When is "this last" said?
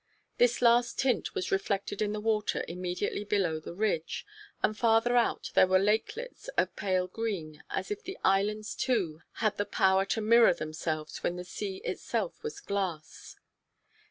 0.39-0.97